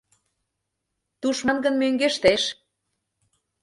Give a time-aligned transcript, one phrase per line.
[1.21, 2.43] Тушман гын мӧҥгештеш.